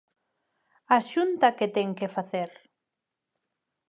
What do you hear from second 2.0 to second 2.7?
facer?